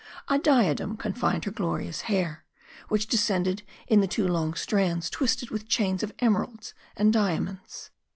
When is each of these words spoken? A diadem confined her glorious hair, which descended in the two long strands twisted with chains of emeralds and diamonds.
A 0.29 0.39
diadem 0.39 0.97
confined 0.97 1.45
her 1.45 1.51
glorious 1.51 2.01
hair, 2.09 2.43
which 2.87 3.05
descended 3.05 3.61
in 3.85 4.01
the 4.01 4.07
two 4.07 4.27
long 4.27 4.55
strands 4.55 5.11
twisted 5.11 5.51
with 5.51 5.67
chains 5.67 6.01
of 6.01 6.11
emeralds 6.17 6.73
and 6.97 7.13
diamonds. 7.13 7.91